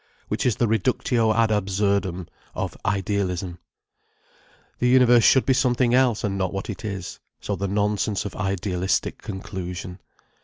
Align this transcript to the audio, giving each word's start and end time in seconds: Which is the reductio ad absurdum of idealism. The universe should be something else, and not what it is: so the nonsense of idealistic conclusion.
Which 0.29 0.47
is 0.47 0.55
the 0.55 0.67
reductio 0.67 1.31
ad 1.31 1.51
absurdum 1.51 2.27
of 2.55 2.75
idealism. 2.83 3.59
The 4.79 4.87
universe 4.87 5.23
should 5.23 5.45
be 5.45 5.53
something 5.53 5.93
else, 5.93 6.23
and 6.23 6.39
not 6.39 6.51
what 6.51 6.71
it 6.71 6.83
is: 6.83 7.19
so 7.39 7.55
the 7.55 7.67
nonsense 7.67 8.25
of 8.25 8.35
idealistic 8.35 9.21
conclusion. 9.21 9.99